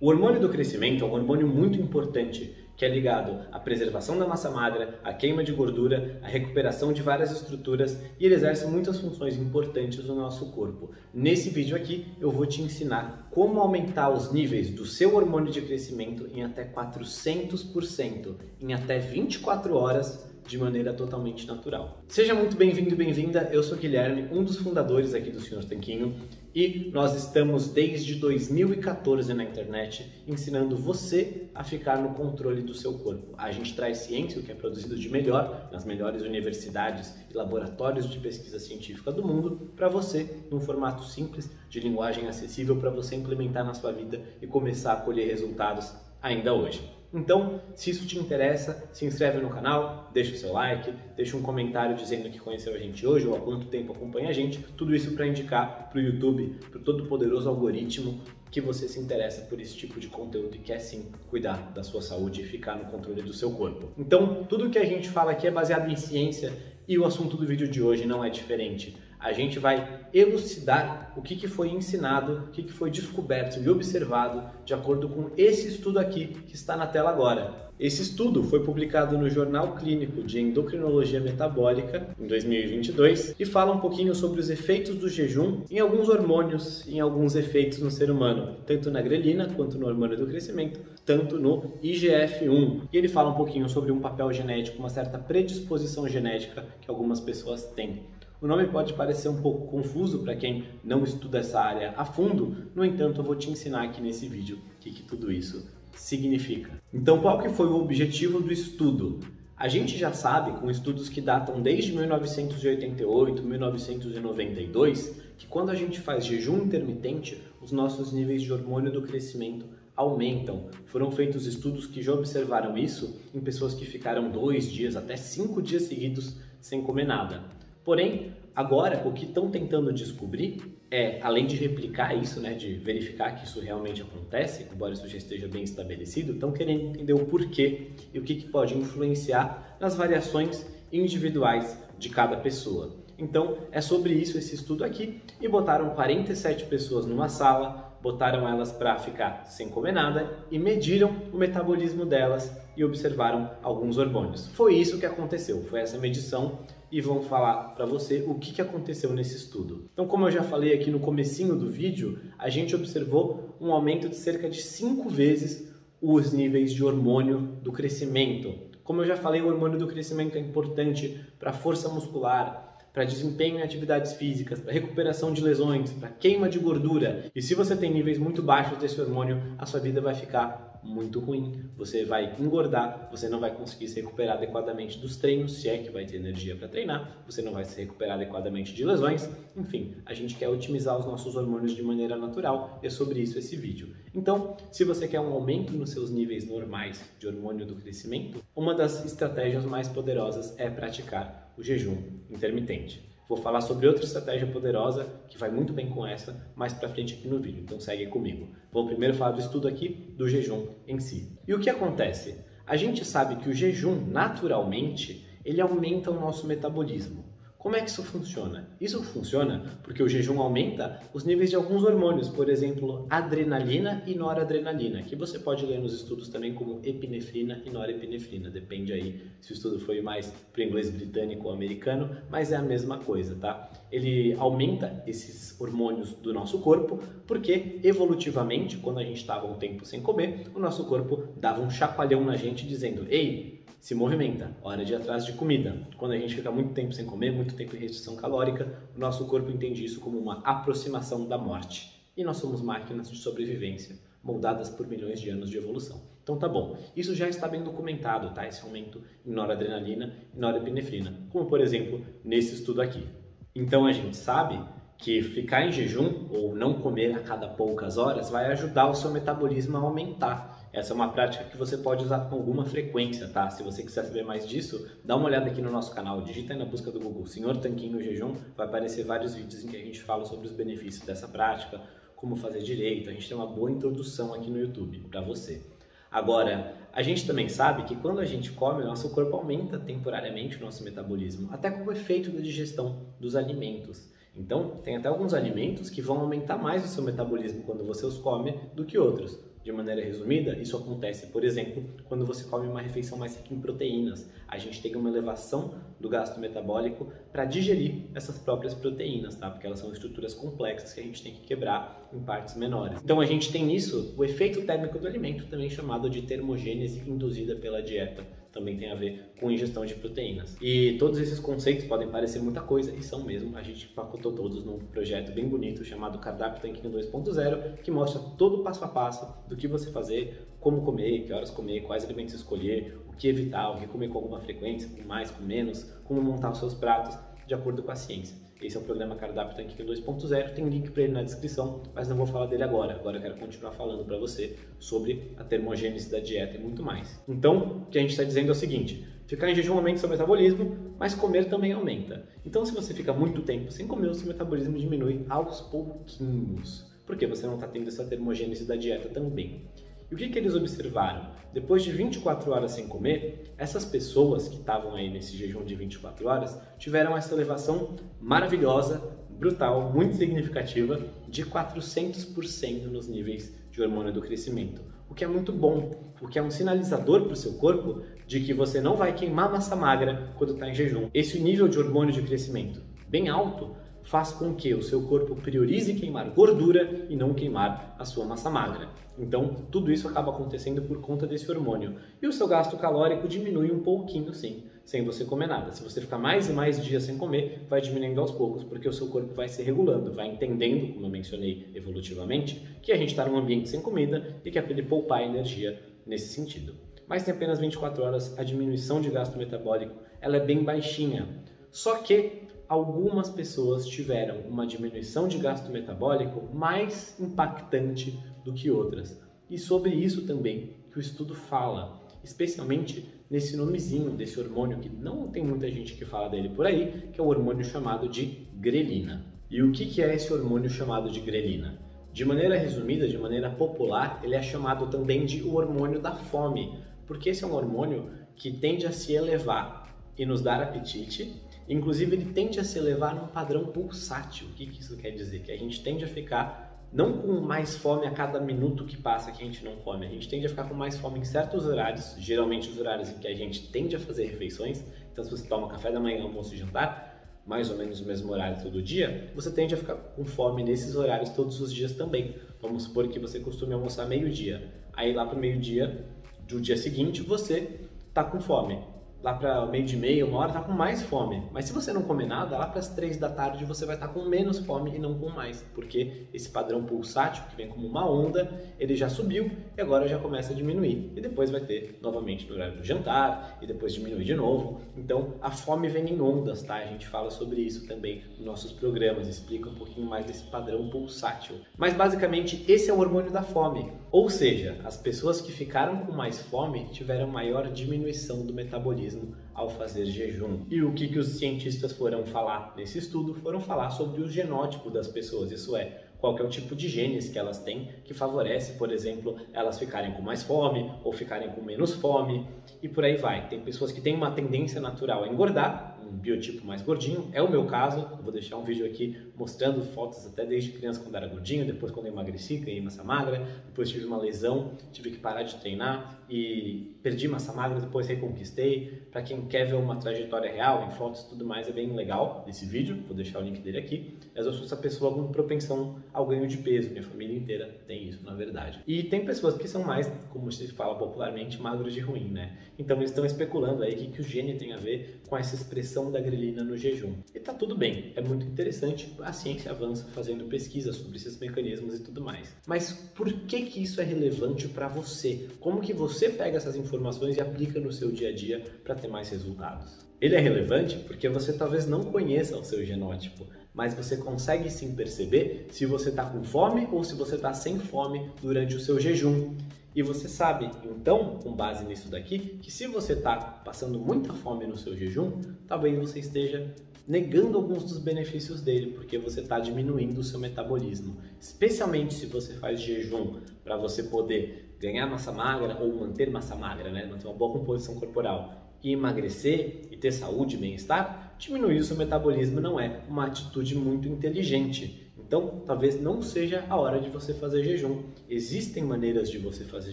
O 0.00 0.10
hormônio 0.10 0.40
do 0.40 0.48
crescimento 0.48 1.02
é 1.02 1.06
um 1.08 1.12
hormônio 1.12 1.48
muito 1.48 1.80
importante 1.80 2.54
que 2.76 2.84
é 2.84 2.88
ligado 2.88 3.48
à 3.50 3.58
preservação 3.58 4.16
da 4.16 4.28
massa 4.28 4.48
magra, 4.48 5.00
à 5.02 5.12
queima 5.12 5.42
de 5.42 5.50
gordura, 5.50 6.20
à 6.22 6.28
recuperação 6.28 6.92
de 6.92 7.02
várias 7.02 7.32
estruturas 7.32 8.00
e 8.16 8.24
ele 8.24 8.36
exerce 8.36 8.64
muitas 8.68 9.00
funções 9.00 9.36
importantes 9.36 10.04
no 10.04 10.14
nosso 10.14 10.52
corpo. 10.52 10.92
Nesse 11.12 11.50
vídeo 11.50 11.76
aqui 11.76 12.06
eu 12.20 12.30
vou 12.30 12.46
te 12.46 12.62
ensinar 12.62 13.28
como 13.32 13.58
aumentar 13.60 14.10
os 14.10 14.32
níveis 14.32 14.70
do 14.70 14.86
seu 14.86 15.16
hormônio 15.16 15.50
de 15.50 15.62
crescimento 15.62 16.28
em 16.32 16.44
até 16.44 16.64
400% 16.64 18.36
em 18.60 18.72
até 18.72 19.00
24 19.00 19.74
horas 19.74 20.28
de 20.46 20.56
maneira 20.56 20.94
totalmente 20.94 21.44
natural. 21.44 22.04
Seja 22.06 22.34
muito 22.34 22.56
bem-vindo 22.56 22.94
e 22.94 22.96
bem-vinda, 22.96 23.50
eu 23.52 23.64
sou 23.64 23.76
Guilherme, 23.76 24.28
um 24.30 24.44
dos 24.44 24.58
fundadores 24.58 25.12
aqui 25.12 25.30
do 25.30 25.40
Senhor 25.40 25.64
Tanquinho 25.64 26.14
e 26.58 26.90
nós 26.92 27.14
estamos 27.14 27.68
desde 27.68 28.16
2014 28.16 29.32
na 29.32 29.44
internet 29.44 30.24
ensinando 30.26 30.76
você 30.76 31.48
a 31.54 31.62
ficar 31.62 31.98
no 31.98 32.14
controle 32.14 32.62
do 32.62 32.74
seu 32.74 32.98
corpo. 32.98 33.32
A 33.38 33.52
gente 33.52 33.76
traz 33.76 33.98
ciência, 33.98 34.40
o 34.40 34.42
que 34.42 34.50
é 34.50 34.56
produzido 34.56 34.96
de 34.96 35.08
melhor 35.08 35.68
nas 35.70 35.84
melhores 35.84 36.22
universidades 36.22 37.14
e 37.30 37.36
laboratórios 37.36 38.10
de 38.10 38.18
pesquisa 38.18 38.58
científica 38.58 39.12
do 39.12 39.24
mundo, 39.24 39.70
para 39.76 39.88
você, 39.88 40.28
num 40.50 40.58
formato 40.58 41.04
simples, 41.04 41.48
de 41.70 41.78
linguagem 41.78 42.26
acessível 42.26 42.74
para 42.74 42.90
você 42.90 43.14
implementar 43.14 43.64
na 43.64 43.72
sua 43.72 43.92
vida 43.92 44.20
e 44.42 44.46
começar 44.48 44.94
a 44.94 45.00
colher 45.00 45.28
resultados 45.28 45.92
ainda 46.20 46.52
hoje. 46.52 46.97
Então, 47.12 47.60
se 47.74 47.90
isso 47.90 48.06
te 48.06 48.18
interessa, 48.18 48.88
se 48.92 49.06
inscreve 49.06 49.38
no 49.38 49.48
canal, 49.48 50.10
deixa 50.12 50.34
o 50.34 50.36
seu 50.36 50.52
like, 50.52 50.92
deixa 51.16 51.36
um 51.36 51.42
comentário 51.42 51.96
dizendo 51.96 52.28
que 52.28 52.38
conheceu 52.38 52.74
a 52.74 52.78
gente 52.78 53.06
hoje 53.06 53.26
ou 53.26 53.34
há 53.34 53.40
quanto 53.40 53.66
tempo 53.66 53.92
acompanha 53.92 54.28
a 54.28 54.32
gente. 54.32 54.58
Tudo 54.76 54.94
isso 54.94 55.12
para 55.12 55.26
indicar 55.26 55.88
para 55.88 55.98
o 55.98 56.02
YouTube, 56.02 56.56
para 56.70 56.78
o 56.78 56.82
todo 56.82 57.06
poderoso 57.06 57.48
algoritmo, 57.48 58.20
que 58.50 58.60
você 58.60 58.88
se 58.88 59.00
interessa 59.00 59.42
por 59.42 59.60
esse 59.60 59.76
tipo 59.76 59.98
de 59.98 60.08
conteúdo 60.08 60.54
e 60.56 60.58
quer 60.58 60.78
sim 60.80 61.10
cuidar 61.28 61.72
da 61.72 61.82
sua 61.82 62.02
saúde 62.02 62.42
e 62.42 62.44
ficar 62.44 62.76
no 62.76 62.84
controle 62.86 63.22
do 63.22 63.32
seu 63.32 63.52
corpo. 63.52 63.88
Então, 63.96 64.44
tudo 64.44 64.70
que 64.70 64.78
a 64.78 64.84
gente 64.84 65.08
fala 65.08 65.32
aqui 65.32 65.46
é 65.46 65.50
baseado 65.50 65.90
em 65.90 65.96
ciência 65.96 66.52
e 66.86 66.98
o 66.98 67.04
assunto 67.04 67.36
do 67.36 67.46
vídeo 67.46 67.68
de 67.68 67.82
hoje 67.82 68.06
não 68.06 68.24
é 68.24 68.30
diferente 68.30 68.96
a 69.18 69.32
gente 69.32 69.58
vai 69.58 69.97
elucidar 70.12 71.12
o 71.16 71.22
que, 71.22 71.36
que 71.36 71.48
foi 71.48 71.68
ensinado, 71.68 72.44
o 72.48 72.52
que, 72.52 72.62
que 72.62 72.72
foi 72.72 72.90
descoberto 72.90 73.60
e 73.60 73.68
observado 73.68 74.42
de 74.64 74.74
acordo 74.74 75.08
com 75.08 75.30
esse 75.36 75.68
estudo 75.68 75.98
aqui 75.98 76.26
que 76.46 76.54
está 76.54 76.76
na 76.76 76.86
tela 76.86 77.10
agora. 77.10 77.68
Esse 77.78 78.02
estudo 78.02 78.42
foi 78.42 78.64
publicado 78.64 79.16
no 79.16 79.30
Jornal 79.30 79.76
Clínico 79.76 80.20
de 80.24 80.40
Endocrinologia 80.40 81.20
Metabólica 81.20 82.08
em 82.20 82.26
2022 82.26 83.36
e 83.38 83.44
fala 83.46 83.72
um 83.72 83.78
pouquinho 83.78 84.16
sobre 84.16 84.40
os 84.40 84.50
efeitos 84.50 84.96
do 84.96 85.08
jejum 85.08 85.62
em 85.70 85.78
alguns 85.78 86.08
hormônios, 86.08 86.84
em 86.88 86.98
alguns 86.98 87.36
efeitos 87.36 87.78
no 87.78 87.88
ser 87.88 88.10
humano, 88.10 88.56
tanto 88.66 88.90
na 88.90 89.00
grelina 89.00 89.48
quanto 89.54 89.78
no 89.78 89.86
hormônio 89.86 90.16
do 90.16 90.26
crescimento, 90.26 90.80
tanto 91.06 91.38
no 91.38 91.72
IGF-1. 91.80 92.88
E 92.92 92.98
ele 92.98 93.08
fala 93.08 93.30
um 93.30 93.36
pouquinho 93.36 93.68
sobre 93.68 93.92
um 93.92 94.00
papel 94.00 94.32
genético, 94.32 94.80
uma 94.80 94.88
certa 94.88 95.16
predisposição 95.16 96.08
genética 96.08 96.66
que 96.80 96.90
algumas 96.90 97.20
pessoas 97.20 97.62
têm. 97.76 98.02
O 98.40 98.46
nome 98.46 98.68
pode 98.68 98.94
parecer 98.94 99.28
um 99.28 99.42
pouco 99.42 99.66
confuso 99.66 100.20
para 100.20 100.36
quem 100.36 100.64
não 100.84 101.02
estuda 101.02 101.38
essa 101.38 101.60
área 101.60 101.92
a 101.96 102.04
fundo, 102.04 102.70
no 102.72 102.84
entanto, 102.84 103.20
eu 103.20 103.24
vou 103.24 103.34
te 103.34 103.50
ensinar 103.50 103.82
aqui 103.82 104.00
nesse 104.00 104.28
vídeo 104.28 104.58
o 104.58 104.78
que, 104.78 104.92
que 104.92 105.02
tudo 105.02 105.32
isso 105.32 105.66
significa. 105.92 106.80
Então, 106.94 107.20
qual 107.20 107.40
que 107.40 107.48
foi 107.48 107.66
o 107.66 107.74
objetivo 107.74 108.40
do 108.40 108.52
estudo? 108.52 109.18
A 109.56 109.66
gente 109.66 109.98
já 109.98 110.12
sabe, 110.12 110.52
com 110.60 110.70
estudos 110.70 111.08
que 111.08 111.20
datam 111.20 111.60
desde 111.60 111.92
1988, 111.92 113.42
1992, 113.42 115.20
que 115.36 115.48
quando 115.48 115.70
a 115.70 115.74
gente 115.74 115.98
faz 115.98 116.24
jejum 116.24 116.58
intermitente, 116.58 117.42
os 117.60 117.72
nossos 117.72 118.12
níveis 118.12 118.42
de 118.42 118.52
hormônio 118.52 118.92
do 118.92 119.02
crescimento 119.02 119.66
aumentam. 119.96 120.68
Foram 120.86 121.10
feitos 121.10 121.44
estudos 121.44 121.88
que 121.88 122.00
já 122.00 122.12
observaram 122.12 122.78
isso 122.78 123.20
em 123.34 123.40
pessoas 123.40 123.74
que 123.74 123.84
ficaram 123.84 124.30
dois 124.30 124.70
dias 124.70 124.94
até 124.94 125.16
cinco 125.16 125.60
dias 125.60 125.82
seguidos 125.82 126.36
sem 126.60 126.80
comer 126.80 127.04
nada. 127.04 127.57
Porém, 127.88 128.34
agora 128.54 129.02
o 129.08 129.12
que 129.14 129.24
estão 129.24 129.50
tentando 129.50 129.90
descobrir 129.94 130.78
é, 130.90 131.22
além 131.22 131.46
de 131.46 131.56
replicar 131.56 132.14
isso, 132.14 132.38
né, 132.38 132.52
de 132.52 132.74
verificar 132.74 133.34
que 133.34 133.46
isso 133.46 133.60
realmente 133.60 134.02
acontece, 134.02 134.66
embora 134.70 134.92
isso 134.92 135.08
já 135.08 135.16
esteja 135.16 135.48
bem 135.48 135.62
estabelecido, 135.62 136.34
estão 136.34 136.52
querendo 136.52 136.82
entender 136.82 137.14
o 137.14 137.24
porquê 137.24 137.92
e 138.12 138.18
o 138.18 138.22
que, 138.22 138.34
que 138.34 138.46
pode 138.48 138.76
influenciar 138.76 139.74
nas 139.80 139.96
variações 139.96 140.66
individuais 140.92 141.82
de 141.98 142.10
cada 142.10 142.36
pessoa. 142.36 142.94
Então, 143.18 143.56
é 143.72 143.80
sobre 143.80 144.12
isso 144.12 144.36
esse 144.36 144.54
estudo 144.54 144.84
aqui 144.84 145.22
e 145.40 145.48
botaram 145.48 145.88
47 145.94 146.66
pessoas 146.66 147.06
numa 147.06 147.30
sala, 147.30 147.96
botaram 148.02 148.46
elas 148.46 148.70
para 148.70 148.98
ficar 148.98 149.46
sem 149.46 149.70
comer 149.70 149.92
nada 149.92 150.44
e 150.50 150.58
mediram 150.58 151.10
o 151.32 151.38
metabolismo 151.38 152.04
delas 152.04 152.54
e 152.76 152.84
observaram 152.84 153.50
alguns 153.62 153.96
hormônios. 153.96 154.46
Foi 154.48 154.74
isso 154.74 154.98
que 154.98 155.06
aconteceu, 155.06 155.62
foi 155.64 155.80
essa 155.80 155.96
medição 155.96 156.58
e 156.90 157.00
vão 157.00 157.22
falar 157.22 157.74
para 157.74 157.84
você 157.84 158.24
o 158.26 158.34
que, 158.34 158.52
que 158.52 158.62
aconteceu 158.62 159.12
nesse 159.12 159.36
estudo. 159.36 159.88
Então, 159.92 160.06
como 160.06 160.26
eu 160.26 160.30
já 160.30 160.42
falei 160.42 160.74
aqui 160.74 160.90
no 160.90 161.00
comecinho 161.00 161.56
do 161.56 161.70
vídeo, 161.70 162.18
a 162.38 162.48
gente 162.48 162.74
observou 162.74 163.56
um 163.60 163.72
aumento 163.72 164.08
de 164.08 164.16
cerca 164.16 164.48
de 164.48 164.62
5 164.62 165.08
vezes 165.08 165.68
os 166.00 166.32
níveis 166.32 166.72
de 166.72 166.84
hormônio 166.84 167.58
do 167.62 167.72
crescimento. 167.72 168.54
Como 168.84 169.02
eu 169.02 169.06
já 169.06 169.16
falei, 169.16 169.42
o 169.42 169.48
hormônio 169.48 169.78
do 169.78 169.86
crescimento 169.86 170.36
é 170.36 170.40
importante 170.40 171.20
para 171.38 171.52
força 171.52 171.88
muscular, 171.88 172.68
para 172.92 173.04
desempenho 173.04 173.58
em 173.58 173.62
atividades 173.62 174.14
físicas, 174.14 174.60
para 174.60 174.72
recuperação 174.72 175.32
de 175.32 175.42
lesões, 175.42 175.92
para 175.92 176.08
queima 176.08 176.48
de 176.48 176.58
gordura. 176.58 177.26
E 177.34 177.42
se 177.42 177.54
você 177.54 177.76
tem 177.76 177.92
níveis 177.92 178.18
muito 178.18 178.42
baixos 178.42 178.78
desse 178.78 179.00
hormônio, 179.00 179.40
a 179.58 179.66
sua 179.66 179.78
vida 179.78 180.00
vai 180.00 180.14
ficar 180.14 180.67
muito 180.82 181.20
ruim. 181.20 181.64
Você 181.76 182.04
vai 182.04 182.34
engordar, 182.38 183.08
você 183.10 183.28
não 183.28 183.40
vai 183.40 183.54
conseguir 183.54 183.88
se 183.88 184.00
recuperar 184.00 184.36
adequadamente 184.36 184.98
dos 184.98 185.16
treinos, 185.16 185.60
se 185.60 185.68
é 185.68 185.78
que 185.78 185.90
vai 185.90 186.04
ter 186.04 186.16
energia 186.16 186.56
para 186.56 186.68
treinar, 186.68 187.22
você 187.26 187.42
não 187.42 187.52
vai 187.52 187.64
se 187.64 187.80
recuperar 187.80 188.16
adequadamente 188.16 188.74
de 188.74 188.84
lesões. 188.84 189.28
Enfim, 189.56 189.96
a 190.04 190.14
gente 190.14 190.34
quer 190.34 190.48
otimizar 190.48 190.98
os 190.98 191.06
nossos 191.06 191.36
hormônios 191.36 191.74
de 191.74 191.82
maneira 191.82 192.16
natural 192.16 192.78
e 192.82 192.86
é 192.86 192.90
sobre 192.90 193.20
isso 193.20 193.38
esse 193.38 193.56
vídeo. 193.56 193.94
Então, 194.14 194.56
se 194.72 194.84
você 194.84 195.06
quer 195.06 195.20
um 195.20 195.32
aumento 195.32 195.72
nos 195.72 195.90
seus 195.90 196.10
níveis 196.10 196.46
normais 196.46 197.04
de 197.18 197.26
hormônio 197.26 197.66
do 197.66 197.76
crescimento, 197.76 198.42
uma 198.54 198.74
das 198.74 199.04
estratégias 199.04 199.64
mais 199.64 199.88
poderosas 199.88 200.58
é 200.58 200.68
praticar 200.68 201.52
o 201.56 201.62
jejum 201.62 201.96
intermitente. 202.30 203.08
Vou 203.28 203.36
falar 203.36 203.60
sobre 203.60 203.86
outra 203.86 204.04
estratégia 204.04 204.46
poderosa 204.46 205.06
que 205.28 205.36
vai 205.36 205.50
muito 205.50 205.74
bem 205.74 205.90
com 205.90 206.06
essa 206.06 206.50
mais 206.56 206.72
para 206.72 206.88
frente 206.88 207.12
aqui 207.12 207.28
no 207.28 207.38
vídeo, 207.38 207.62
então 207.62 207.78
segue 207.78 208.06
comigo. 208.06 208.48
Vou 208.72 208.86
primeiro 208.86 209.14
falar 209.14 209.32
do 209.32 209.40
estudo 209.40 209.68
aqui 209.68 210.14
do 210.16 210.26
jejum 210.26 210.68
em 210.86 210.98
si. 210.98 211.30
E 211.46 211.52
o 211.52 211.60
que 211.60 211.68
acontece? 211.68 212.38
A 212.66 212.74
gente 212.74 213.04
sabe 213.04 213.36
que 213.36 213.50
o 213.50 213.52
jejum, 213.52 214.06
naturalmente, 214.06 215.26
ele 215.44 215.60
aumenta 215.60 216.10
o 216.10 216.18
nosso 216.18 216.46
metabolismo. 216.46 217.22
Como 217.58 217.74
é 217.74 217.82
que 217.82 217.90
isso 217.90 218.04
funciona? 218.04 218.68
Isso 218.80 219.02
funciona 219.02 219.64
porque 219.82 220.00
o 220.00 220.08
jejum 220.08 220.40
aumenta 220.40 221.00
os 221.12 221.24
níveis 221.24 221.50
de 221.50 221.56
alguns 221.56 221.82
hormônios, 221.82 222.28
por 222.28 222.48
exemplo, 222.48 223.04
adrenalina 223.10 224.00
e 224.06 224.14
noradrenalina, 224.14 225.02
que 225.02 225.16
você 225.16 225.40
pode 225.40 225.66
ler 225.66 225.80
nos 225.80 225.92
estudos 225.92 226.28
também 226.28 226.54
como 226.54 226.78
epinefrina 226.84 227.60
e 227.66 227.70
norepinefrina, 227.70 228.48
depende 228.48 228.92
aí 228.92 229.16
se 229.40 229.50
o 229.50 229.54
estudo 229.54 229.80
foi 229.80 230.00
mais 230.00 230.32
para 230.52 230.62
inglês 230.62 230.88
britânico 230.88 231.48
ou 231.48 231.52
americano, 231.52 232.08
mas 232.28 232.52
é 232.52 232.56
a 232.56 232.62
mesma 232.62 232.96
coisa, 232.96 233.34
tá? 233.34 233.60
Ele 233.90 234.32
aumenta 234.34 234.96
esses 235.04 235.52
hormônios 235.58 236.14
do 236.14 236.32
nosso 236.32 236.60
corpo 236.60 237.00
porque 237.26 237.72
evolutivamente, 237.82 238.78
quando 238.78 238.98
a 238.98 239.04
gente 239.04 239.16
estava 239.16 239.46
um 239.46 239.54
tempo 239.56 239.84
sem 239.84 240.00
comer, 240.00 240.42
o 240.54 240.60
nosso 240.60 240.84
corpo 240.84 241.24
dava 241.34 241.60
um 241.60 241.68
chacoalhão 241.68 242.22
na 242.24 242.36
gente 242.36 242.64
dizendo: 242.64 243.04
"Ei, 243.08 243.57
se 243.80 243.94
movimenta, 243.94 244.56
hora 244.62 244.84
de 244.84 244.92
ir 244.92 244.96
atrás 244.96 245.24
de 245.24 245.32
comida. 245.32 245.86
Quando 245.96 246.12
a 246.12 246.18
gente 246.18 246.34
fica 246.34 246.50
muito 246.50 246.74
tempo 246.74 246.92
sem 246.92 247.06
comer, 247.06 247.32
muito 247.32 247.54
tempo 247.54 247.76
em 247.76 247.78
restrição 247.78 248.16
calórica, 248.16 248.80
o 248.94 248.98
nosso 248.98 249.26
corpo 249.26 249.50
entende 249.50 249.84
isso 249.84 250.00
como 250.00 250.18
uma 250.18 250.40
aproximação 250.44 251.26
da 251.26 251.38
morte. 251.38 251.96
E 252.16 252.24
nós 252.24 252.38
somos 252.38 252.60
máquinas 252.60 253.08
de 253.08 253.16
sobrevivência, 253.16 253.96
moldadas 254.22 254.68
por 254.68 254.86
milhões 254.86 255.20
de 255.20 255.30
anos 255.30 255.48
de 255.48 255.56
evolução. 255.56 256.02
Então 256.22 256.36
tá 256.36 256.48
bom, 256.48 256.76
isso 256.96 257.14
já 257.14 257.28
está 257.28 257.48
bem 257.48 257.62
documentado, 257.62 258.34
tá? 258.34 258.46
Esse 258.46 258.62
aumento 258.62 259.00
em 259.24 259.30
noradrenalina 259.30 260.12
e 260.34 260.38
norepinefrina, 260.38 261.14
como 261.30 261.46
por 261.46 261.60
exemplo 261.60 262.04
nesse 262.24 262.56
estudo 262.56 262.82
aqui. 262.82 263.06
Então 263.54 263.86
a 263.86 263.92
gente 263.92 264.16
sabe 264.16 264.60
que 264.98 265.22
ficar 265.22 265.64
em 265.64 265.72
jejum 265.72 266.28
ou 266.30 266.54
não 266.54 266.74
comer 266.74 267.14
a 267.14 267.20
cada 267.20 267.48
poucas 267.48 267.96
horas 267.96 268.28
vai 268.28 268.46
ajudar 268.52 268.90
o 268.90 268.94
seu 268.94 269.12
metabolismo 269.12 269.76
a 269.76 269.80
aumentar 269.80 270.57
essa 270.72 270.92
é 270.92 270.94
uma 270.94 271.12
prática 271.12 271.44
que 271.44 271.56
você 271.56 271.78
pode 271.78 272.04
usar 272.04 272.28
com 272.28 272.36
alguma 272.36 272.64
frequência, 272.64 273.28
tá? 273.28 273.48
Se 273.50 273.62
você 273.62 273.82
quiser 273.82 274.04
saber 274.04 274.22
mais 274.22 274.46
disso, 274.46 274.86
dá 275.04 275.16
uma 275.16 275.26
olhada 275.26 275.46
aqui 275.46 275.62
no 275.62 275.70
nosso 275.70 275.94
canal, 275.94 276.20
digita 276.20 276.52
aí 276.52 276.58
na 276.58 276.64
busca 276.64 276.90
do 276.90 277.00
Google 277.00 277.26
Senhor 277.26 277.56
Tanquinho 277.56 278.02
Jejum, 278.02 278.34
vai 278.56 278.66
aparecer 278.66 279.04
vários 279.04 279.34
vídeos 279.34 279.64
em 279.64 279.68
que 279.68 279.76
a 279.76 279.80
gente 279.80 280.00
fala 280.02 280.24
sobre 280.24 280.46
os 280.46 280.52
benefícios 280.52 281.04
dessa 281.04 281.26
prática, 281.26 281.80
como 282.14 282.36
fazer 282.36 282.62
direito, 282.62 283.08
a 283.08 283.12
gente 283.12 283.28
tem 283.28 283.36
uma 283.36 283.46
boa 283.46 283.70
introdução 283.70 284.34
aqui 284.34 284.50
no 284.50 284.58
YouTube 284.58 284.98
para 285.10 285.20
você. 285.20 285.62
Agora, 286.10 286.74
a 286.92 287.02
gente 287.02 287.26
também 287.26 287.48
sabe 287.48 287.84
que 287.84 287.94
quando 287.94 288.18
a 288.18 288.24
gente 288.24 288.50
come, 288.52 288.82
o 288.82 288.86
nosso 288.86 289.10
corpo 289.10 289.36
aumenta 289.36 289.78
temporariamente 289.78 290.56
o 290.56 290.60
nosso 290.60 290.82
metabolismo, 290.82 291.48
até 291.52 291.70
como 291.70 291.92
efeito 291.92 292.30
da 292.30 292.40
digestão 292.40 293.06
dos 293.20 293.36
alimentos. 293.36 294.10
Então, 294.34 294.80
tem 294.82 294.96
até 294.96 295.08
alguns 295.08 295.34
alimentos 295.34 295.90
que 295.90 296.00
vão 296.00 296.20
aumentar 296.20 296.56
mais 296.56 296.84
o 296.84 296.88
seu 296.88 297.02
metabolismo 297.02 297.62
quando 297.64 297.84
você 297.84 298.06
os 298.06 298.18
come 298.18 298.52
do 298.74 298.84
que 298.84 298.98
outros. 298.98 299.38
De 299.68 299.72
maneira 299.72 300.00
resumida, 300.00 300.56
isso 300.58 300.78
acontece, 300.78 301.26
por 301.26 301.44
exemplo, 301.44 301.84
quando 302.06 302.24
você 302.24 302.42
come 302.44 302.66
uma 302.66 302.80
refeição 302.80 303.18
mais 303.18 303.36
rica 303.36 303.52
em 303.52 303.60
proteínas. 303.60 304.26
A 304.48 304.56
gente 304.56 304.80
tem 304.80 304.96
uma 304.96 305.10
elevação 305.10 305.74
do 306.00 306.08
gasto 306.08 306.40
metabólico 306.40 307.12
para 307.30 307.44
digerir 307.44 308.04
essas 308.14 308.38
próprias 308.38 308.72
proteínas, 308.72 309.36
tá? 309.36 309.50
Porque 309.50 309.66
elas 309.66 309.78
são 309.78 309.92
estruturas 309.92 310.32
complexas 310.32 310.94
que 310.94 311.00
a 311.00 311.02
gente 311.02 311.22
tem 311.22 311.34
que 311.34 311.40
quebrar 311.42 312.08
em 312.14 312.18
partes 312.18 312.56
menores. 312.56 312.98
Então 313.04 313.20
a 313.20 313.26
gente 313.26 313.52
tem 313.52 313.66
nisso 313.66 314.14
o 314.16 314.24
efeito 314.24 314.64
térmico 314.64 314.98
do 314.98 315.06
alimento, 315.06 315.44
também 315.48 315.68
chamado 315.68 316.08
de 316.08 316.22
termogênese 316.22 317.02
induzida 317.06 317.54
pela 317.54 317.82
dieta 317.82 318.24
também 318.58 318.76
tem 318.76 318.90
a 318.90 318.94
ver 318.94 319.32
com 319.40 319.50
ingestão 319.50 319.86
de 319.86 319.94
proteínas. 319.94 320.56
E 320.60 320.96
todos 320.98 321.18
esses 321.18 321.38
conceitos 321.38 321.84
podem 321.84 322.08
parecer 322.08 322.40
muita 322.40 322.60
coisa 322.60 322.92
e 322.94 323.02
são 323.02 323.24
mesmo. 323.24 323.56
A 323.56 323.62
gente 323.62 323.86
pacotou 323.88 324.32
todos 324.32 324.64
num 324.64 324.78
projeto 324.78 325.32
bem 325.32 325.48
bonito 325.48 325.84
chamado 325.84 326.18
Cardápio 326.18 326.60
Tanquinho 326.60 326.92
2.0, 326.92 327.78
que 327.82 327.90
mostra 327.90 328.20
todo 328.36 328.60
o 328.60 328.62
passo 328.64 328.84
a 328.84 328.88
passo 328.88 329.32
do 329.48 329.56
que 329.56 329.68
você 329.68 329.90
fazer, 329.90 330.46
como 330.60 330.82
comer, 330.82 331.24
que 331.24 331.32
horas 331.32 331.50
comer, 331.50 331.82
quais 331.82 332.04
alimentos 332.04 332.34
escolher, 332.34 332.98
o 333.08 333.12
que 333.16 333.28
evitar, 333.28 333.70
o 333.70 333.78
que 333.78 333.86
comer 333.86 334.08
com 334.08 334.18
alguma 334.18 334.40
frequência, 334.40 334.88
com 334.88 335.06
mais, 335.06 335.30
com 335.30 335.44
menos, 335.44 335.84
como 336.04 336.20
montar 336.20 336.50
os 336.50 336.58
seus 336.58 336.74
pratos 336.74 337.16
de 337.46 337.54
acordo 337.54 337.82
com 337.82 337.92
a 337.92 337.96
ciência. 337.96 338.47
Esse 338.60 338.76
é 338.76 338.80
o 338.80 338.82
programa 338.82 339.14
Cardápio 339.14 339.56
Tanquinho 339.56 339.88
2.0, 339.88 340.54
tem 340.54 340.68
link 340.68 340.90
para 340.90 341.04
ele 341.04 341.12
na 341.12 341.22
descrição, 341.22 341.80
mas 341.94 342.08
não 342.08 342.16
vou 342.16 342.26
falar 342.26 342.46
dele 342.46 342.64
agora. 342.64 342.94
Agora 342.94 343.16
eu 343.16 343.22
quero 343.22 343.36
continuar 343.36 343.70
falando 343.70 344.04
para 344.04 344.18
você 344.18 344.56
sobre 344.80 345.30
a 345.36 345.44
termogênese 345.44 346.10
da 346.10 346.18
dieta 346.18 346.56
e 346.56 346.60
muito 346.60 346.82
mais. 346.82 347.22
Então, 347.28 347.82
o 347.82 347.86
que 347.86 347.98
a 347.98 348.00
gente 348.00 348.10
está 348.10 348.24
dizendo 348.24 348.48
é 348.48 348.50
o 348.50 348.56
seguinte: 348.56 349.06
ficar 349.28 349.48
em 349.48 349.54
jejum 349.54 349.76
aumenta 349.76 349.98
seu 349.98 350.08
metabolismo, 350.08 350.76
mas 350.98 351.14
comer 351.14 351.44
também 351.44 351.72
aumenta. 351.72 352.24
Então, 352.44 352.66
se 352.66 352.74
você 352.74 352.92
fica 352.92 353.12
muito 353.12 353.42
tempo 353.42 353.70
sem 353.70 353.86
comer, 353.86 354.08
o 354.08 354.14
seu 354.14 354.26
metabolismo 354.26 354.76
diminui 354.76 355.24
aos 355.28 355.60
pouquinhos, 355.60 356.84
porque 357.06 357.28
você 357.28 357.46
não 357.46 357.54
está 357.54 357.68
tendo 357.68 357.86
essa 357.86 358.04
termogênese 358.04 358.66
da 358.66 358.74
dieta 358.74 359.08
também. 359.08 359.68
E 360.10 360.14
o 360.14 360.16
que, 360.16 360.28
que 360.28 360.38
eles 360.38 360.54
observaram? 360.54 361.30
Depois 361.52 361.82
de 361.82 361.92
24 361.92 362.50
horas 362.50 362.72
sem 362.72 362.86
comer, 362.88 363.52
essas 363.58 363.84
pessoas 363.84 364.48
que 364.48 364.56
estavam 364.56 364.94
aí 364.94 365.10
nesse 365.10 365.36
jejum 365.36 365.64
de 365.64 365.74
24 365.74 366.26
horas 366.26 366.58
tiveram 366.78 367.16
essa 367.16 367.34
elevação 367.34 367.96
maravilhosa, 368.20 369.02
brutal, 369.28 369.92
muito 369.92 370.16
significativa, 370.16 370.98
de 371.28 371.44
400% 371.44 372.84
nos 372.84 373.06
níveis 373.06 373.54
de 373.70 373.82
hormônio 373.82 374.12
do 374.12 374.22
crescimento. 374.22 374.82
O 375.10 375.14
que 375.14 375.24
é 375.24 375.28
muito 375.28 375.52
bom, 375.52 376.12
porque 376.18 376.38
é 376.38 376.42
um 376.42 376.50
sinalizador 376.50 377.24
para 377.24 377.32
o 377.32 377.36
seu 377.36 377.54
corpo 377.54 378.02
de 378.26 378.40
que 378.40 378.54
você 378.54 378.80
não 378.80 378.96
vai 378.96 379.14
queimar 379.14 379.50
massa 379.50 379.76
magra 379.76 380.32
quando 380.36 380.54
está 380.54 380.68
em 380.68 380.74
jejum. 380.74 381.10
Esse 381.12 381.38
nível 381.38 381.68
de 381.68 381.78
hormônio 381.78 382.12
de 382.12 382.22
crescimento 382.22 382.82
bem 383.08 383.28
alto 383.28 383.74
faz 384.08 384.32
com 384.32 384.54
que 384.54 384.72
o 384.72 384.82
seu 384.82 385.02
corpo 385.02 385.36
priorize 385.36 385.92
queimar 385.92 386.30
gordura 386.30 387.06
e 387.10 387.14
não 387.14 387.34
queimar 387.34 387.94
a 387.98 388.06
sua 388.06 388.24
massa 388.24 388.48
magra. 388.48 388.88
Então, 389.18 389.54
tudo 389.70 389.92
isso 389.92 390.08
acaba 390.08 390.30
acontecendo 390.30 390.80
por 390.80 391.02
conta 391.02 391.26
desse 391.26 391.50
hormônio. 391.50 391.96
E 392.22 392.26
o 392.26 392.32
seu 392.32 392.48
gasto 392.48 392.78
calórico 392.78 393.28
diminui 393.28 393.70
um 393.70 393.80
pouquinho, 393.80 394.32
sim, 394.32 394.64
sem 394.82 395.04
você 395.04 395.26
comer 395.26 395.46
nada. 395.46 395.72
Se 395.72 395.82
você 395.82 396.00
ficar 396.00 396.16
mais 396.16 396.48
e 396.48 396.54
mais 396.54 396.82
dias 396.82 397.02
sem 397.02 397.18
comer, 397.18 397.66
vai 397.68 397.82
diminuindo 397.82 398.18
aos 398.18 398.30
poucos, 398.30 398.64
porque 398.64 398.88
o 398.88 398.92
seu 398.94 399.08
corpo 399.08 399.34
vai 399.34 399.46
se 399.46 399.62
regulando, 399.62 400.14
vai 400.14 400.28
entendendo, 400.28 400.94
como 400.94 401.04
eu 401.04 401.10
mencionei 401.10 401.68
evolutivamente, 401.74 402.66
que 402.80 402.92
a 402.92 402.96
gente 402.96 403.10
está 403.10 403.26
num 403.26 403.36
ambiente 403.36 403.68
sem 403.68 403.82
comida 403.82 404.40
e 404.42 404.50
que 404.50 404.58
é 404.58 404.62
para 404.62 404.72
ele 404.72 404.84
poupar 404.84 405.22
energia 405.22 405.82
nesse 406.06 406.32
sentido. 406.32 406.74
Mas 407.06 407.24
tem 407.24 407.34
apenas 407.34 407.58
24 407.58 408.02
horas, 408.02 408.38
a 408.38 408.42
diminuição 408.42 409.02
de 409.02 409.10
gasto 409.10 409.36
metabólico 409.36 409.96
ela 410.18 410.38
é 410.38 410.40
bem 410.40 410.64
baixinha. 410.64 411.28
Só 411.70 411.96
que 411.96 412.48
algumas 412.68 413.30
pessoas 413.30 413.86
tiveram 413.86 414.40
uma 414.48 414.66
diminuição 414.66 415.26
de 415.26 415.38
gasto 415.38 415.70
metabólico 415.70 416.54
mais 416.54 417.18
impactante 417.18 418.18
do 418.44 418.52
que 418.52 418.70
outras. 418.70 419.18
E 419.48 419.58
sobre 419.58 419.94
isso 419.94 420.26
também 420.26 420.76
que 420.90 420.98
o 420.98 421.00
estudo 421.00 421.34
fala, 421.34 421.98
especialmente 422.22 423.08
nesse 423.30 423.56
nomezinho 423.56 424.10
desse 424.10 424.38
hormônio 424.38 424.78
que 424.78 424.88
não 424.88 425.28
tem 425.28 425.44
muita 425.44 425.70
gente 425.70 425.94
que 425.94 426.04
fala 426.04 426.28
dele 426.28 426.50
por 426.50 426.66
aí, 426.66 427.08
que 427.12 427.20
é 427.20 427.22
o 427.22 427.28
hormônio 427.28 427.64
chamado 427.64 428.08
de 428.08 428.46
grelina. 428.54 429.24
E 429.50 429.62
o 429.62 429.72
que 429.72 430.02
é 430.02 430.14
esse 430.14 430.30
hormônio 430.30 430.68
chamado 430.68 431.10
de 431.10 431.20
grelina? 431.20 431.78
De 432.12 432.24
maneira 432.24 432.58
resumida, 432.58 433.08
de 433.08 433.16
maneira 433.16 433.48
popular, 433.48 434.20
ele 434.22 434.34
é 434.34 434.42
chamado 434.42 434.88
também 434.88 435.24
de 435.24 435.42
o 435.42 435.54
hormônio 435.54 436.00
da 436.00 436.14
fome, 436.14 436.78
porque 437.06 437.30
esse 437.30 437.44
é 437.44 437.46
um 437.46 437.54
hormônio 437.54 438.10
que 438.36 438.52
tende 438.52 438.86
a 438.86 438.92
se 438.92 439.14
elevar 439.14 439.88
e 440.18 440.26
nos 440.26 440.42
dar 440.42 440.60
apetite 440.60 441.47
Inclusive, 441.68 442.16
ele 442.16 442.32
tende 442.32 442.58
a 442.58 442.64
se 442.64 442.78
elevar 442.78 443.14
num 443.14 443.26
padrão 443.26 443.66
pulsátil. 443.66 444.48
O 444.48 444.52
que, 444.52 444.66
que 444.66 444.80
isso 444.80 444.96
quer 444.96 445.10
dizer? 445.10 445.40
Que 445.40 445.52
a 445.52 445.56
gente 445.56 445.82
tende 445.82 446.04
a 446.04 446.08
ficar 446.08 446.68
não 446.90 447.18
com 447.18 447.40
mais 447.40 447.76
fome 447.76 448.06
a 448.06 448.10
cada 448.10 448.40
minuto 448.40 448.84
que 448.84 448.96
passa 448.96 449.30
que 449.30 449.42
a 449.42 449.46
gente 449.46 449.62
não 449.62 449.76
come, 449.76 450.06
a 450.06 450.08
gente 450.08 450.26
tende 450.26 450.46
a 450.46 450.48
ficar 450.48 450.64
com 450.64 450.74
mais 450.74 450.96
fome 450.96 451.18
em 451.18 451.24
certos 451.24 451.66
horários, 451.66 452.16
geralmente 452.18 452.70
os 452.70 452.78
horários 452.78 453.10
em 453.10 453.18
que 453.18 453.28
a 453.28 453.34
gente 453.34 453.70
tende 453.70 453.94
a 453.94 454.00
fazer 454.00 454.24
refeições. 454.24 454.82
Então, 455.12 455.22
se 455.22 455.30
você 455.30 455.46
toma 455.46 455.68
café 455.68 455.92
da 455.92 456.00
manhã, 456.00 456.22
almoço 456.22 456.54
e 456.54 456.56
jantar, 456.56 457.42
mais 457.46 457.70
ou 457.70 457.76
menos 457.76 458.00
no 458.00 458.06
mesmo 458.06 458.32
horário 458.32 458.62
todo 458.62 458.82
dia, 458.82 459.30
você 459.34 459.50
tende 459.50 459.74
a 459.74 459.76
ficar 459.76 459.94
com 459.96 460.24
fome 460.24 460.62
nesses 460.62 460.96
horários 460.96 461.30
todos 461.30 461.60
os 461.60 461.72
dias 461.72 461.92
também. 461.92 462.34
Vamos 462.60 462.84
supor 462.84 463.08
que 463.08 463.18
você 463.18 463.40
costume 463.40 463.74
almoçar 463.74 464.06
meio-dia. 464.06 464.72
Aí 464.94 465.12
lá 465.12 465.26
para 465.26 465.36
o 465.36 465.40
meio-dia 465.40 466.06
do 466.46 466.60
dia 466.60 466.76
seguinte, 466.76 467.22
você 467.22 467.80
está 468.08 468.24
com 468.24 468.40
fome 468.40 468.78
lá 469.22 469.34
para 469.34 469.66
meio 469.66 469.84
de 469.84 469.96
meia, 469.96 470.24
uma 470.24 470.38
hora, 470.38 470.52
tá 470.52 470.60
com 470.60 470.72
mais 470.72 471.02
fome. 471.02 471.42
Mas 471.52 471.64
se 471.64 471.72
você 471.72 471.92
não 471.92 472.02
comer 472.02 472.26
nada, 472.26 472.56
lá 472.56 472.66
para 472.66 472.78
as 472.78 472.88
três 472.88 473.16
da 473.16 473.28
tarde 473.28 473.64
você 473.64 473.84
vai 473.84 473.96
estar 473.96 474.08
tá 474.08 474.14
com 474.14 474.24
menos 474.24 474.58
fome 474.60 474.94
e 474.94 474.98
não 474.98 475.18
com 475.18 475.28
mais, 475.28 475.64
porque 475.74 476.26
esse 476.32 476.48
padrão 476.48 476.84
pulsátil 476.84 477.42
que 477.50 477.56
vem 477.56 477.68
como 477.68 477.86
uma 477.86 478.08
onda, 478.08 478.50
ele 478.78 478.94
já 478.94 479.08
subiu 479.08 479.50
e 479.76 479.80
agora 479.80 480.06
já 480.06 480.18
começa 480.18 480.52
a 480.52 480.56
diminuir. 480.56 481.12
E 481.16 481.20
depois 481.20 481.50
vai 481.50 481.60
ter 481.60 481.98
novamente 482.00 482.46
no 482.48 482.54
horário 482.54 482.76
do 482.76 482.84
jantar 482.84 483.58
e 483.60 483.66
depois 483.66 483.92
diminuir 483.92 484.24
de 484.24 484.34
novo. 484.34 484.80
Então 484.96 485.34
a 485.40 485.50
fome 485.50 485.88
vem 485.88 486.08
em 486.08 486.20
ondas, 486.20 486.62
tá? 486.62 486.76
A 486.76 486.86
gente 486.86 487.06
fala 487.06 487.30
sobre 487.30 487.60
isso 487.60 487.86
também 487.86 488.22
nos 488.36 488.46
nossos 488.46 488.72
programas, 488.72 489.26
explica 489.26 489.68
um 489.68 489.74
pouquinho 489.74 490.06
mais 490.06 490.24
desse 490.24 490.44
padrão 490.44 490.88
pulsátil. 490.88 491.56
Mas 491.76 491.94
basicamente 491.94 492.64
esse 492.70 492.88
é 492.88 492.92
o 492.92 493.00
hormônio 493.00 493.32
da 493.32 493.42
fome. 493.42 493.92
Ou 494.10 494.30
seja, 494.30 494.78
as 494.84 494.96
pessoas 494.96 495.40
que 495.40 495.52
ficaram 495.52 496.06
com 496.06 496.12
mais 496.12 496.40
fome 496.40 496.86
tiveram 496.92 497.26
maior 497.26 497.68
diminuição 497.68 498.46
do 498.46 498.54
metabolismo 498.54 499.07
ao 499.54 499.68
fazer 499.68 500.06
jejum. 500.06 500.64
E 500.70 500.82
o 500.82 500.92
que, 500.92 501.08
que 501.08 501.18
os 501.18 501.38
cientistas 501.38 501.92
foram 501.92 502.24
falar 502.26 502.74
nesse 502.76 502.98
estudo? 502.98 503.34
Foram 503.34 503.60
falar 503.60 503.90
sobre 503.90 504.22
o 504.22 504.28
genótipo 504.28 504.90
das 504.90 505.08
pessoas, 505.08 505.50
isso 505.50 505.76
é, 505.76 506.02
qual 506.18 506.36
é 506.38 506.42
o 506.42 506.48
tipo 506.48 506.74
de 506.74 506.88
genes 506.88 507.28
que 507.28 507.38
elas 507.38 507.58
têm 507.58 507.88
que 508.04 508.14
favorece, 508.14 508.78
por 508.78 508.90
exemplo, 508.90 509.36
elas 509.52 509.78
ficarem 509.78 510.12
com 510.12 510.22
mais 510.22 510.42
fome 510.42 510.90
ou 511.04 511.12
ficarem 511.12 511.50
com 511.50 511.62
menos 511.62 511.94
fome 511.94 512.46
e 512.82 512.88
por 512.88 513.04
aí 513.04 513.16
vai. 513.16 513.48
Tem 513.48 513.60
pessoas 513.60 513.92
que 513.92 514.00
têm 514.00 514.14
uma 514.14 514.30
tendência 514.30 514.80
natural 514.80 515.24
a 515.24 515.28
engordar 515.28 515.97
um 516.08 516.16
biotipo 516.16 516.66
mais 516.66 516.82
gordinho. 516.82 517.28
É 517.32 517.42
o 517.42 517.50
meu 517.50 517.66
caso, 517.66 518.08
eu 518.18 518.22
vou 518.22 518.32
deixar 518.32 518.56
um 518.56 518.64
vídeo 518.64 518.86
aqui 518.86 519.16
mostrando 519.36 519.82
fotos 519.82 520.26
até 520.26 520.44
desde 520.44 520.72
criança 520.72 521.00
quando 521.00 521.14
era 521.14 521.28
gordinho, 521.28 521.64
depois 521.64 521.92
quando 521.92 522.06
eu 522.06 522.12
emagreci, 522.12 522.56
ganhei 522.56 522.80
massa 522.80 523.04
magra, 523.04 523.46
depois 523.66 523.88
tive 523.88 524.04
uma 524.04 524.18
lesão, 524.18 524.72
tive 524.92 525.10
que 525.10 525.18
parar 525.18 525.42
de 525.42 525.56
treinar 525.56 526.18
e 526.28 526.96
perdi 527.02 527.28
massa 527.28 527.52
magra, 527.52 527.80
depois 527.80 528.06
reconquistei. 528.06 529.06
Para 529.10 529.22
quem 529.22 529.42
quer 529.46 529.64
ver 529.64 529.76
uma 529.76 529.96
trajetória 529.96 530.50
real, 530.50 530.86
em 530.86 530.90
fotos 530.90 531.22
e 531.22 531.28
tudo 531.28 531.44
mais, 531.44 531.68
é 531.68 531.72
bem 531.72 531.94
legal 531.94 532.44
esse 532.48 532.66
vídeo, 532.66 533.02
vou 533.06 533.16
deixar 533.16 533.38
o 533.38 533.42
link 533.42 533.60
dele 533.60 533.78
aqui. 533.78 534.18
Mas 534.34 534.46
eu 534.46 534.52
sou 534.52 534.64
essa 534.64 534.76
pessoa 534.76 535.14
com 535.14 535.32
propensão 535.32 535.96
ao 536.12 536.26
ganho 536.26 536.46
de 536.46 536.58
peso, 536.58 536.90
minha 536.90 537.02
família 537.02 537.36
inteira 537.36 537.78
tem 537.86 538.08
isso, 538.08 538.24
na 538.24 538.34
verdade. 538.34 538.80
E 538.86 539.02
tem 539.02 539.24
pessoas 539.24 539.56
que 539.56 539.66
são 539.66 539.82
mais, 539.82 540.10
como 540.30 540.50
se 540.52 540.66
fala 540.68 540.96
popularmente, 540.96 541.60
magros 541.60 541.94
de 541.94 542.00
ruim, 542.00 542.28
né? 542.28 542.56
Então 542.78 542.96
eles 542.96 543.10
estão 543.10 543.24
especulando 543.24 543.82
aí 543.82 543.94
o 543.94 543.96
que, 543.96 544.06
que 544.08 544.20
o 544.20 544.24
gene 544.24 544.54
tem 544.54 544.72
a 544.72 544.76
ver 544.76 545.20
com 545.28 545.36
essa 545.36 545.54
expressão 545.54 545.97
da 546.10 546.20
grelina 546.20 546.62
no 546.62 546.76
jejum. 546.76 547.14
E 547.34 547.40
tá 547.40 547.52
tudo 547.52 547.76
bem, 547.76 548.12
é 548.14 548.20
muito 548.20 548.46
interessante, 548.46 549.12
a 549.20 549.32
ciência 549.32 549.70
avança 549.70 550.04
fazendo 550.14 550.44
pesquisas 550.44 550.96
sobre 550.96 551.16
esses 551.16 551.38
mecanismos 551.38 551.96
e 551.96 552.02
tudo 552.02 552.20
mais. 552.20 552.54
Mas 552.66 552.92
por 553.14 553.30
que 553.32 553.62
que 553.62 553.82
isso 553.82 554.00
é 554.00 554.04
relevante 554.04 554.68
para 554.68 554.86
você? 554.88 555.48
Como 555.60 555.80
que 555.80 555.92
você 555.92 556.28
pega 556.28 556.56
essas 556.56 556.76
informações 556.76 557.36
e 557.36 557.40
aplica 557.40 557.80
no 557.80 557.92
seu 557.92 558.12
dia 558.12 558.28
a 558.28 558.32
dia 558.32 558.64
para 558.84 558.94
ter 558.94 559.08
mais 559.08 559.28
resultados? 559.28 560.06
Ele 560.20 560.34
é 560.34 560.40
relevante 560.40 560.96
porque 561.06 561.28
você 561.28 561.52
talvez 561.52 561.86
não 561.86 562.02
conheça 562.02 562.56
o 562.56 562.64
seu 562.64 562.84
genótipo, 562.84 563.46
mas 563.72 563.94
você 563.94 564.16
consegue 564.16 564.68
sim 564.68 564.92
perceber 564.92 565.68
se 565.70 565.86
você 565.86 566.08
está 566.08 566.24
com 566.24 566.42
fome 566.42 566.88
ou 566.90 567.04
se 567.04 567.14
você 567.14 567.36
está 567.36 567.54
sem 567.54 567.78
fome 567.78 568.28
durante 568.42 568.74
o 568.74 568.80
seu 568.80 568.98
jejum. 568.98 569.54
E 569.94 570.02
você 570.02 570.28
sabe, 570.28 570.70
então, 570.84 571.38
com 571.42 571.52
base 571.52 571.84
nisso 571.84 572.10
daqui, 572.10 572.38
que 572.60 572.70
se 572.70 572.86
você 572.86 573.14
está 573.14 573.36
passando 573.36 573.98
muita 573.98 574.32
fome 574.32 574.66
no 574.66 574.76
seu 574.76 574.96
jejum, 574.96 575.40
talvez 575.66 575.98
você 575.98 576.20
esteja 576.20 576.74
negando 577.06 577.56
alguns 577.56 577.84
dos 577.84 577.98
benefícios 577.98 578.60
dele, 578.60 578.92
porque 578.92 579.16
você 579.16 579.40
está 579.40 579.58
diminuindo 579.58 580.18
o 580.18 580.22
seu 580.22 580.38
metabolismo. 580.38 581.16
Especialmente 581.40 582.12
se 582.12 582.26
você 582.26 582.52
faz 582.54 582.80
jejum 582.80 583.40
para 583.64 583.78
você 583.78 584.02
poder 584.02 584.76
ganhar 584.78 585.06
massa 585.06 585.32
magra 585.32 585.78
ou 585.80 585.92
manter 585.94 586.30
massa 586.30 586.54
magra, 586.54 586.90
né? 586.90 587.06
manter 587.06 587.26
uma 587.26 587.34
boa 587.34 587.52
composição 587.52 587.94
corporal 587.94 588.68
e 588.82 588.92
emagrecer 588.92 589.88
e 589.90 589.96
ter 589.96 590.12
saúde 590.12 590.56
e 590.56 590.58
bem-estar, 590.58 591.34
diminuir 591.38 591.78
o 591.78 591.84
seu 591.84 591.96
metabolismo 591.96 592.60
não 592.60 592.78
é 592.78 593.00
uma 593.08 593.26
atitude 593.26 593.74
muito 593.74 594.06
inteligente. 594.06 595.07
Então, 595.28 595.62
talvez 595.66 596.00
não 596.00 596.22
seja 596.22 596.64
a 596.70 596.76
hora 596.80 596.98
de 596.98 597.10
você 597.10 597.34
fazer 597.34 597.62
jejum. 597.62 598.02
Existem 598.30 598.82
maneiras 598.82 599.30
de 599.30 599.36
você 599.36 599.62
fazer 599.62 599.92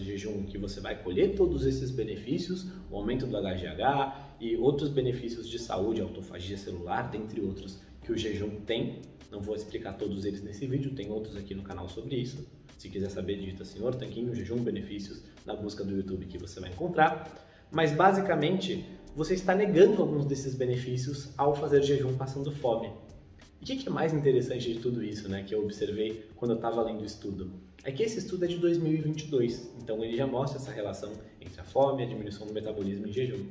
jejum 0.00 0.44
que 0.44 0.56
você 0.56 0.80
vai 0.80 1.02
colher 1.02 1.34
todos 1.34 1.66
esses 1.66 1.90
benefícios, 1.90 2.66
o 2.90 2.96
aumento 2.96 3.26
do 3.26 3.36
HGH 3.36 4.38
e 4.40 4.56
outros 4.56 4.88
benefícios 4.88 5.46
de 5.46 5.58
saúde, 5.58 6.00
autofagia 6.00 6.56
celular, 6.56 7.10
dentre 7.10 7.42
outros, 7.42 7.78
que 8.02 8.10
o 8.10 8.16
jejum 8.16 8.48
tem. 8.64 9.02
Não 9.30 9.42
vou 9.42 9.54
explicar 9.54 9.92
todos 9.98 10.24
eles 10.24 10.42
nesse 10.42 10.66
vídeo, 10.66 10.94
tem 10.94 11.10
outros 11.10 11.36
aqui 11.36 11.54
no 11.54 11.62
canal 11.62 11.86
sobre 11.86 12.16
isso. 12.16 12.48
Se 12.78 12.88
quiser 12.88 13.10
saber, 13.10 13.36
digita 13.36 13.62
Senhor 13.62 13.94
Tanquinho 13.94 14.34
Jejum 14.34 14.56
Benefícios 14.56 15.22
na 15.44 15.54
busca 15.54 15.84
do 15.84 15.94
YouTube 15.94 16.24
que 16.24 16.38
você 16.38 16.60
vai 16.60 16.70
encontrar. 16.70 17.30
Mas 17.70 17.92
basicamente, 17.92 18.86
você 19.14 19.34
está 19.34 19.54
negando 19.54 20.00
alguns 20.00 20.24
desses 20.24 20.54
benefícios 20.54 21.28
ao 21.36 21.54
fazer 21.54 21.82
jejum 21.82 22.16
passando 22.16 22.50
fome. 22.50 22.90
E 23.60 23.64
o 23.64 23.78
que 23.78 23.88
é 23.88 23.90
mais 23.90 24.12
interessante 24.12 24.72
de 24.72 24.80
tudo 24.80 25.02
isso, 25.02 25.28
né, 25.28 25.42
que 25.42 25.54
eu 25.54 25.62
observei 25.62 26.26
quando 26.36 26.52
eu 26.52 26.56
estava 26.56 26.82
lendo 26.82 27.02
o 27.02 27.04
estudo? 27.04 27.50
É 27.84 27.92
que 27.92 28.02
esse 28.02 28.18
estudo 28.18 28.44
é 28.44 28.48
de 28.48 28.58
2022, 28.58 29.72
então 29.80 30.04
ele 30.04 30.16
já 30.16 30.26
mostra 30.26 30.58
essa 30.58 30.72
relação 30.72 31.12
entre 31.40 31.60
a 31.60 31.64
fome 31.64 32.02
e 32.02 32.06
a 32.06 32.08
diminuição 32.08 32.46
do 32.46 32.52
metabolismo 32.52 33.06
em 33.06 33.12
jejum. 33.12 33.46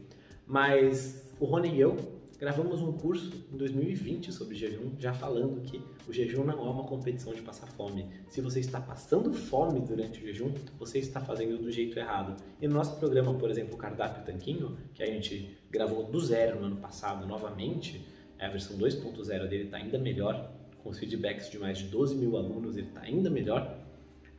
Mas 0.46 1.26
o 1.40 1.46
Rony 1.46 1.76
e 1.76 1.80
eu 1.80 1.98
gravamos 2.38 2.82
um 2.82 2.92
curso 2.92 3.32
em 3.52 3.58
2020 3.58 4.32
sobre 4.32 4.56
jejum, 4.56 4.92
já 5.00 5.14
falando 5.14 5.62
que 5.62 5.82
o 6.08 6.14
jejum 6.14 6.44
não 6.44 6.66
é 6.66 6.70
uma 6.70 6.84
competição 6.84 7.34
de 7.34 7.42
passar 7.42 7.68
fome. 7.68 8.08
Se 8.30 8.42
você 8.42 8.60
está 8.60 8.80
passando 8.80 9.34
fome 9.34 9.80
durante 9.80 10.20
o 10.20 10.22
jejum, 10.22 10.54
você 10.78 11.00
está 11.00 11.22
fazendo 11.22 11.58
do 11.58 11.72
jeito 11.72 11.98
errado. 11.98 12.36
E 12.62 12.68
no 12.68 12.74
nosso 12.74 12.98
programa, 12.98 13.34
por 13.34 13.50
exemplo, 13.50 13.76
o 13.76 13.78
Cardápio 13.78 14.24
Tanquinho, 14.26 14.78
que 14.94 15.02
a 15.02 15.06
gente 15.06 15.58
gravou 15.72 16.04
do 16.04 16.20
zero 16.20 16.60
no 16.60 16.68
ano 16.68 16.78
passado 16.78 17.26
novamente, 17.26 18.06
a 18.40 18.48
versão 18.50 18.78
2.0 18.78 19.48
dele 19.48 19.66
está 19.66 19.78
ainda 19.78 19.98
melhor, 19.98 20.52
com 20.84 20.90
os 20.90 21.00
feedbacks 21.00 21.50
de 21.50 21.58
mais 21.58 21.80
de 21.80 21.86
12 21.86 22.16
mil 22.16 22.38
alunos, 22.38 22.78
ele 22.78 22.88
está 22.88 23.02
ainda 23.02 23.30
melhor. 23.30 23.80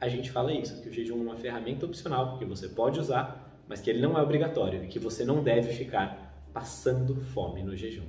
A 0.00 0.08
gente 0.08 0.30
fala 0.30 0.52
isso, 0.52 0.80
que 0.82 0.88
o 0.88 0.92
jejum 0.92 1.18
é 1.20 1.22
uma 1.22 1.36
ferramenta 1.36 1.86
opcional 1.86 2.38
que 2.38 2.44
você 2.44 2.68
pode 2.68 3.00
usar, 3.00 3.64
mas 3.66 3.80
que 3.80 3.90
ele 3.90 4.00
não 4.00 4.16
é 4.16 4.22
obrigatório 4.22 4.84
e 4.84 4.86
que 4.86 4.98
você 4.98 5.24
não 5.24 5.42
deve 5.42 5.72
ficar 5.72 6.48
passando 6.52 7.16
fome 7.16 7.62
no 7.62 7.76
jejum. 7.76 8.06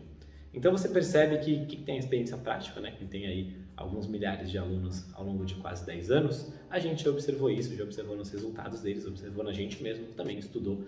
Então 0.53 0.71
você 0.71 0.89
percebe 0.89 1.37
que 1.39 1.65
quem 1.65 1.83
tem 1.83 1.97
experiência 1.97 2.37
prática, 2.37 2.79
né, 2.79 2.91
quem 2.97 3.07
tem 3.07 3.27
aí 3.27 3.57
alguns 3.75 4.07
milhares 4.07 4.49
de 4.49 4.57
alunos 4.57 5.05
ao 5.13 5.23
longo 5.23 5.45
de 5.45 5.55
quase 5.55 5.85
10 5.85 6.11
anos, 6.11 6.51
a 6.69 6.79
gente 6.79 7.07
observou 7.07 7.49
isso, 7.49 7.75
já 7.75 7.83
observou 7.83 8.15
nos 8.15 8.31
resultados 8.31 8.81
deles, 8.81 9.05
observou 9.05 9.43
na 9.43 9.53
gente 9.53 9.81
mesmo, 9.83 10.07
também 10.13 10.37
estudou 10.37 10.83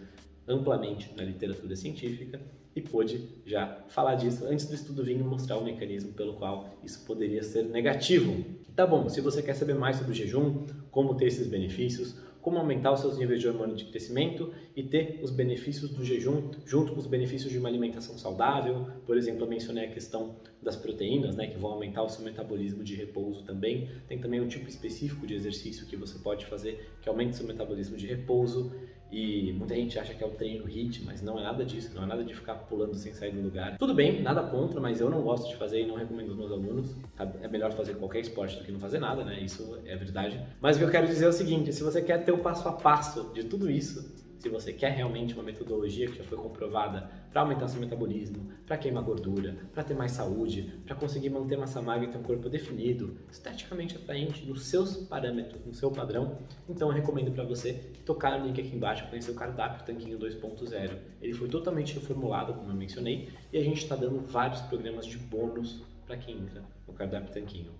amplamente 0.50 1.12
na 1.16 1.24
literatura 1.24 1.76
científica 1.76 2.42
e 2.76 2.82
pôde 2.82 3.22
já 3.46 3.72
falar 3.88 4.16
disso 4.16 4.46
antes 4.46 4.66
do 4.66 4.76
estudo 4.76 5.04
vir 5.04 5.18
mostrar 5.24 5.58
o 5.58 5.64
mecanismo 5.64 6.12
pelo 6.12 6.34
qual 6.34 6.66
isso 6.84 7.00
poderia 7.06 7.44
ser 7.44 7.64
negativo. 7.64 8.40
Tá 8.76 8.86
bom, 8.86 9.10
se 9.10 9.22
você 9.22 9.42
quer 9.42 9.56
saber 9.56 9.76
mais 9.76 9.98
sobre 9.98 10.12
o 10.12 10.16
jejum, 10.16 10.54
como 10.92 11.14
ter 11.14 11.26
esses 11.26 11.48
benefícios, 11.48 12.16
como 12.42 12.58
aumentar 12.58 12.92
os 12.92 13.00
seus 13.02 13.18
níveis 13.18 13.40
de 13.40 13.48
hormônio 13.48 13.76
de 13.76 13.86
crescimento 13.86 14.50
e 14.76 14.82
ter 14.82 15.18
os 15.22 15.30
benefícios 15.30 15.90
do 15.90 16.04
jejum 16.04 16.42
junto 16.66 16.94
com 16.94 17.00
os 17.00 17.06
benefícios 17.06 17.52
de 17.52 17.58
uma 17.58 17.68
alimentação 17.68 18.18
saudável. 18.18 18.82
Por 19.06 19.18
exemplo, 19.18 19.44
eu 19.44 19.50
mencionei 19.50 19.84
a 19.84 19.88
questão 19.88 20.32
das 20.62 20.76
proteínas, 20.76 21.36
né, 21.36 21.48
que 21.48 21.58
vão 21.58 21.72
aumentar 21.72 22.04
o 22.04 22.10
seu 22.10 22.24
metabolismo 22.24 22.84
de 22.84 22.96
repouso 22.96 23.44
também. 23.44 23.84
Tem 24.08 24.18
também 24.18 24.40
um 24.40 24.46
tipo 24.48 24.70
específico 24.70 25.28
de 25.28 25.34
exercício 25.34 25.86
que 25.86 25.98
você 25.98 26.18
pode 26.18 26.46
fazer 26.46 26.78
que 27.02 27.10
aumenta 27.10 27.34
o 27.34 27.36
seu 27.36 27.46
metabolismo 27.46 27.98
de 27.98 28.06
repouso. 28.08 28.66
E 29.12 29.54
muita 29.54 29.76
gente 29.76 29.98
acha 29.98 30.14
que 30.14 30.24
é 30.24 30.28
o 30.28 30.32
treino 30.32 30.68
HIIT, 30.68 31.04
mas 31.04 31.22
não 31.22 31.40
é 31.40 31.44
nada 31.44 31.66
disso, 31.66 31.92
não 31.96 32.04
é 32.04 32.06
nada 32.06 32.24
de 32.24 32.34
ficar 32.34 32.56
pulando 32.56 32.96
sem 32.96 33.14
sair 33.14 33.32
do 33.32 33.42
lugar. 33.42 33.78
Tudo 33.78 33.94
bem, 33.94 34.22
nada 34.22 34.44
contra, 34.44 34.80
mas 34.80 35.02
eu 35.02 35.10
não 35.10 35.22
gosto 35.22 35.50
de 35.50 35.56
fazer 35.56 35.82
e 35.82 35.88
não 35.88 35.96
recomendo 35.96 36.30
aos 36.30 36.38
meus 36.38 36.52
alunos. 36.52 36.96
É 37.42 37.48
melhor 37.48 37.72
fazer 37.74 37.96
qualquer 37.96 38.20
esporte 38.20 38.58
do 38.58 38.64
que 38.64 38.72
não 38.72 38.80
fazer 38.80 39.00
nada, 39.00 39.24
né? 39.24 39.40
Isso 39.42 39.80
é 39.86 39.96
verdade. 39.96 40.40
Mas 40.62 40.76
o 40.76 40.80
que 40.80 40.86
eu 40.86 40.92
quero 40.92 41.08
dizer 41.08 41.26
é 41.26 41.30
o 41.30 41.34
seguinte: 41.34 41.74
se 41.74 41.84
você 41.84 42.02
quer 42.02 42.24
ter 42.24 42.32
o 42.32 42.38
passo 42.38 42.68
a 42.68 42.74
passo 42.74 43.32
de 43.34 43.44
tudo 43.44 43.70
isso, 43.70 44.29
se 44.40 44.48
você 44.48 44.72
quer 44.72 44.92
realmente 44.92 45.34
uma 45.34 45.44
metodologia 45.44 46.08
que 46.08 46.18
já 46.18 46.24
foi 46.24 46.38
comprovada 46.38 47.10
para 47.30 47.42
aumentar 47.42 47.68
seu 47.68 47.80
metabolismo, 47.80 48.50
para 48.66 48.78
queimar 48.78 49.04
gordura, 49.04 49.58
para 49.74 49.84
ter 49.84 49.94
mais 49.94 50.14
saúde, 50.14 50.80
para 50.86 50.96
conseguir 50.96 51.30
manter 51.30 51.58
massa 51.58 51.82
magra 51.82 52.08
e 52.08 52.12
ter 52.12 52.18
um 52.18 52.24
corpo 52.24 52.50
definido, 52.50 53.18
esteticamente 53.30 53.98
atraente, 53.98 54.46
nos 54.46 54.66
seus 54.66 54.96
parâmetros, 54.96 55.64
no 55.66 55.74
seu 55.74 55.92
padrão, 55.92 56.40
então 56.68 56.88
eu 56.88 56.94
recomendo 56.94 57.32
para 57.32 57.44
você 57.44 57.74
tocar 58.06 58.40
no 58.40 58.48
link 58.48 58.60
aqui 58.60 58.76
embaixo 58.76 59.08
conhecer 59.10 59.32
o 59.32 59.36
cardápio 59.36 59.86
Tanquinho 59.86 60.18
2.0. 60.18 60.98
Ele 61.22 61.34
foi 61.34 61.50
totalmente 61.50 61.94
reformulado, 61.94 62.54
como 62.54 62.72
eu 62.72 62.76
mencionei, 62.76 63.30
e 63.52 63.58
a 63.58 63.64
gente 63.64 63.84
está 63.84 63.96
dando 63.96 64.20
vários 64.22 64.62
programas 64.62 65.06
de 65.06 65.18
bônus 65.18 65.84
para 66.06 66.16
quem 66.18 66.38
entra 66.38 66.64
no 66.88 66.94
cardápio 66.94 67.34
Tanquinho. 67.34 67.72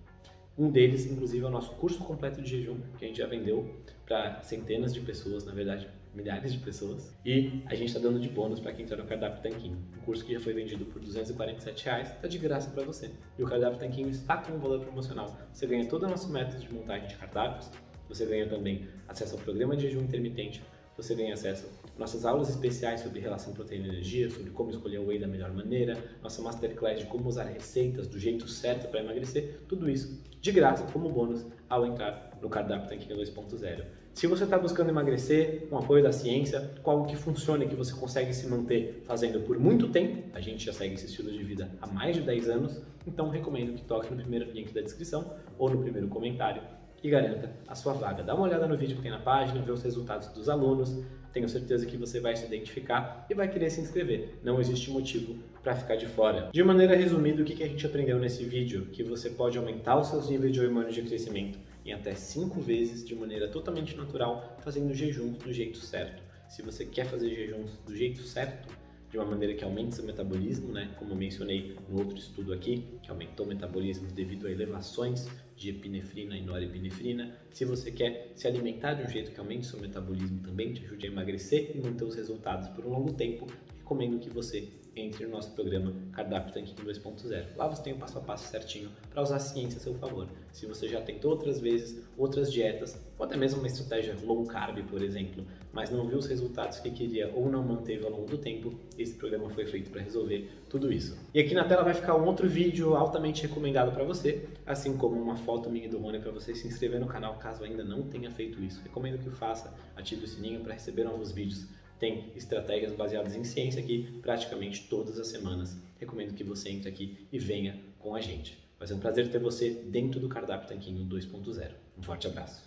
Um 0.58 0.70
deles, 0.70 1.06
inclusive, 1.06 1.46
é 1.46 1.48
o 1.48 1.52
nosso 1.52 1.72
curso 1.76 2.00
completo 2.00 2.42
de 2.42 2.50
jejum, 2.50 2.82
que 2.98 3.06
a 3.06 3.08
gente 3.08 3.18
já 3.18 3.28
vendeu 3.28 3.78
para 4.06 4.42
centenas 4.42 4.94
de 4.94 5.00
pessoas, 5.00 5.46
na 5.46 5.54
verdade, 5.54 5.88
milhares 6.14 6.54
de 6.54 6.60
pessoas. 6.60 7.16
E 7.26 7.64
a 7.66 7.76
gente 7.76 7.88
está 7.88 8.00
dando 8.00 8.20
de 8.20 8.30
bônus 8.30 8.60
para 8.60 8.74
quem 8.74 8.86
entrar 8.86 8.98
no 8.98 9.06
Cardápio 9.06 9.42
Tanquinho. 9.42 9.78
Um 9.98 10.02
curso 10.02 10.26
que 10.26 10.34
já 10.34 10.40
foi 10.40 10.54
vendido 10.54 10.86
por 10.86 11.02
247 11.02 11.86
reais, 11.86 12.10
está 12.10 12.28
de 12.28 12.38
graça 12.38 12.70
para 12.72 12.84
você. 12.84 13.12
E 13.38 13.44
o 13.44 13.48
Cardápio 13.48 13.80
Tanquinho 13.80 14.10
está 14.10 14.38
com 14.38 14.54
um 14.54 14.60
valor 14.60 14.82
promocional. 14.82 15.38
Você 15.54 15.68
ganha 15.68 15.88
todo 15.88 16.04
o 16.04 16.10
nosso 16.10 16.32
método 16.32 16.60
de 16.60 16.74
montagem 16.74 17.08
de 17.08 17.16
cardápios, 17.16 17.70
você 18.08 18.26
ganha 18.26 18.48
também 18.48 18.88
acesso 19.08 19.36
ao 19.36 19.42
programa 19.42 19.76
de 19.76 19.84
jejum 19.84 20.02
intermitente, 20.02 20.64
você 20.98 21.16
ganha 21.16 21.34
acesso 21.34 21.66
a 21.96 22.00
nossas 22.00 22.26
aulas 22.26 22.50
especiais 22.50 23.02
sobre 23.02 23.20
relação 23.20 23.54
proteína-energia, 23.54 24.30
sobre 24.30 24.50
como 24.52 24.70
escolher 24.70 24.98
o 24.98 25.08
whey 25.08 25.20
da 25.20 25.28
melhor 25.28 25.54
maneira, 25.54 25.98
nossa 26.22 26.42
masterclass 26.42 27.00
de 27.00 27.06
como 27.06 27.30
usar 27.30 27.44
receitas 27.44 28.08
do 28.08 28.20
jeito 28.20 28.48
certo 28.48 28.90
para 28.90 29.00
emagrecer, 29.00 29.62
tudo 29.68 29.90
isso 29.90 30.22
de 30.42 30.52
graça 30.52 30.84
como 30.92 31.10
bônus 31.10 31.46
ao 31.70 31.86
entrar 31.86 32.38
no 32.42 32.50
cardápio 32.50 32.90
Tanquinho 32.90 33.18
2.0. 33.18 33.99
Se 34.14 34.28
você 34.28 34.44
está 34.44 34.58
buscando 34.58 34.90
emagrecer 34.90 35.68
com 35.70 35.78
apoio 35.78 36.04
da 36.04 36.12
ciência, 36.12 36.72
com 36.84 36.92
algo 36.92 37.06
que 37.06 37.16
funcione, 37.16 37.68
que 37.68 37.76
você 37.76 37.94
consegue 37.94 38.34
se 38.34 38.48
manter 38.48 39.02
fazendo 39.06 39.40
por 39.42 39.58
muito 39.58 39.88
tempo, 39.88 40.24
a 40.34 40.42
gente 40.42 40.66
já 40.66 40.74
segue 40.74 40.96
esse 40.96 41.06
estilo 41.06 41.32
de 41.32 41.42
vida 41.42 41.70
há 41.82 41.88
mais 41.88 42.16
de 42.18 42.22
10 42.24 42.50
anos, 42.50 42.82
então 43.08 43.30
recomendo 43.30 43.74
que 43.74 43.84
toque 43.84 44.12
no 44.12 44.18
primeiro 44.18 44.52
link 44.52 44.74
da 44.74 44.82
descrição 44.82 45.34
ou 45.58 45.70
no 45.70 45.82
primeiro 45.82 46.10
comentário 46.10 46.62
e 47.02 47.10
garanta 47.10 47.50
a 47.66 47.76
sua 47.76 47.94
vaga. 47.94 48.22
Dá 48.22 48.36
uma 48.36 48.44
olhada 48.44 48.68
no 48.68 48.76
vídeo 48.76 48.98
que 48.98 49.02
tem 49.02 49.12
na 49.12 49.20
página, 49.20 49.62
vê 49.62 49.72
os 49.72 49.82
resultados 49.82 50.28
dos 50.30 50.50
alunos, 50.50 51.02
tenho 51.32 51.48
certeza 51.48 51.86
que 51.86 51.96
você 51.96 52.20
vai 52.20 52.36
se 52.36 52.46
identificar 52.46 53.26
e 53.30 53.34
vai 53.34 53.48
querer 53.48 53.70
se 53.70 53.80
inscrever. 53.80 54.40
Não 54.44 54.60
existe 54.60 54.92
motivo 54.92 55.36
para 55.64 55.76
ficar 55.76 55.96
de 55.96 56.08
fora. 56.08 56.50
De 56.52 56.64
maneira 56.64 56.96
resumida, 56.96 57.42
o 57.42 57.46
que 57.46 57.64
a 57.64 57.68
gente 57.68 57.86
aprendeu 57.86 58.20
nesse 58.20 58.44
vídeo? 58.44 58.88
Que 58.92 59.04
você 59.04 59.30
pode 59.30 59.58
aumentar 59.58 59.98
os 59.98 60.08
seus 60.08 60.30
níveis 60.30 60.52
de 60.52 60.60
hormônio 60.60 60.92
de 60.92 61.04
crescimento 61.04 61.58
em 61.90 61.94
até 61.94 62.14
5 62.14 62.62
vezes 62.62 63.04
de 63.04 63.16
maneira 63.16 63.48
totalmente 63.48 63.96
natural, 63.96 64.58
fazendo 64.64 64.94
jejuns 64.94 65.38
do 65.38 65.52
jeito 65.52 65.78
certo. 65.80 66.22
Se 66.48 66.62
você 66.62 66.86
quer 66.86 67.06
fazer 67.06 67.30
jejuns 67.34 67.78
do 67.86 67.96
jeito 67.96 68.22
certo, 68.22 68.68
de 69.10 69.18
uma 69.18 69.26
maneira 69.26 69.56
que 69.56 69.64
aumente 69.64 69.96
seu 69.96 70.06
metabolismo, 70.06 70.72
né? 70.72 70.94
Como 70.98 71.12
eu 71.12 71.16
mencionei 71.16 71.76
no 71.90 71.98
outro 71.98 72.18
estudo 72.18 72.54
aqui, 72.54 72.86
que 73.02 73.10
aumentou 73.10 73.44
o 73.46 73.50
metabolismo 73.50 74.08
devido 74.12 74.46
a 74.46 74.52
elevações 74.52 75.28
de 75.58 75.72
epinefrina 75.72 76.38
e 76.38 76.42
norepinefrina. 76.42 77.36
Se 77.52 77.66
você 77.66 77.92
quer 77.92 78.32
se 78.36 78.48
alimentar 78.48 78.94
de 78.94 79.04
um 79.04 79.10
jeito 79.10 79.32
que 79.32 79.40
aumente 79.40 79.66
seu 79.66 79.80
metabolismo 79.80 80.40
também, 80.42 80.74
te 80.74 80.86
ajude 80.86 81.08
a 81.08 81.10
emagrecer 81.10 81.72
e 81.74 81.80
manter 81.80 82.04
os 82.04 82.16
resultados 82.16 82.70
por 82.70 82.86
um 82.86 82.90
longo 82.90 83.14
tempo, 83.14 83.48
recomendo 83.80 84.20
que 84.20 84.30
você 84.30 84.70
entre 85.00 85.26
no 85.26 85.32
nosso 85.32 85.52
programa 85.52 85.94
Cardápio 86.12 86.54
Tanquinho 86.54 86.88
2.0. 86.88 87.56
Lá 87.56 87.68
você 87.68 87.84
tem 87.84 87.94
o 87.94 87.98
passo 87.98 88.18
a 88.18 88.22
passo 88.22 88.50
certinho 88.50 88.90
para 89.10 89.22
usar 89.22 89.38
a 89.38 89.40
ciência 89.40 89.78
a 89.78 89.82
seu 89.82 89.94
favor. 89.96 90.28
Se 90.52 90.66
você 90.66 90.88
já 90.88 91.02
tentou 91.02 91.32
outras 91.32 91.60
vezes 91.60 92.04
outras 92.18 92.52
dietas, 92.52 93.00
ou 93.18 93.26
até 93.26 93.38
mesmo 93.38 93.60
uma 93.60 93.68
estratégia 93.68 94.16
low 94.24 94.46
carb, 94.46 94.78
por 94.90 95.02
exemplo, 95.02 95.46
mas 95.72 95.90
não 95.90 96.08
viu 96.08 96.18
os 96.18 96.26
resultados 96.26 96.80
que 96.80 96.90
queria 96.90 97.32
ou 97.34 97.50
não 97.50 97.64
manteve 97.64 98.04
ao 98.06 98.12
longo 98.12 98.26
do 98.26 98.38
tempo, 98.38 98.74
esse 98.98 99.14
programa 99.16 99.50
foi 99.50 99.66
feito 99.66 99.90
para 99.90 100.02
resolver 100.02 100.50
tudo 100.70 100.92
isso. 100.92 101.18
E 101.34 101.40
aqui 101.40 101.54
na 101.54 101.64
tela 101.64 101.84
vai 101.84 101.94
ficar 101.94 102.16
um 102.16 102.26
outro 102.26 102.48
vídeo 102.50 102.96
altamente 102.96 103.44
recomendado 103.44 103.92
para 103.92 104.04
você, 104.04 104.48
assim 104.66 104.98
como 104.98 105.20
uma 105.22 105.38
foto 105.38 105.70
minha 105.70 105.88
do 105.88 105.98
Rony 105.98 106.20
para 106.20 106.32
você 106.32 106.54
se 106.54 106.68
inscrever 106.68 107.00
no 107.00 107.08
canal 107.08 107.36
caso 107.38 107.64
ainda 107.64 107.84
não 107.84 108.04
tenha 108.04 108.32
feito 108.32 108.62
isso. 108.64 108.82
Recomendo 108.84 109.20
que 109.20 109.30
o 109.30 109.32
faça, 109.32 109.74
ative 109.96 110.26
o 110.26 110.28
sininho 110.28 110.62
para 110.62 110.74
receber 110.74 111.04
novos 111.04 111.32
vídeos 111.32 111.68
tem 112.00 112.32
estratégias 112.36 112.94
baseadas 112.94 113.36
em 113.36 113.44
ciência 113.44 113.82
aqui 113.82 114.20
praticamente 114.22 114.88
todas 114.90 115.20
as 115.20 115.28
semanas. 115.28 115.78
Recomendo 116.00 116.34
que 116.34 116.44
você 116.44 116.70
entre 116.70 116.90
aqui 116.90 117.28
e 117.32 117.38
venha 117.38 117.80
com 118.00 118.16
a 118.16 118.22
gente. 118.22 118.58
Vai 118.80 118.88
ser 118.88 118.94
um 118.94 119.00
prazer 119.00 119.30
ter 119.30 119.40
você 119.40 119.70
dentro 119.70 120.20
do 120.20 120.30
Cardápio 120.30 120.70
Tanquinho 120.70 121.06
2.0. 121.06 121.72
Um 121.98 122.02
forte 122.02 122.28
abraço. 122.28 122.58